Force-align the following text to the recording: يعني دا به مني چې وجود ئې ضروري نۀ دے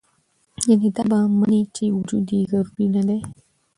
يعني 0.69 0.89
دا 0.95 1.03
به 1.09 1.19
مني 1.39 1.61
چې 1.75 1.83
وجود 1.97 2.25
ئې 2.35 2.41
ضروري 2.51 2.85
نۀ 2.93 3.01
دے 3.07 3.17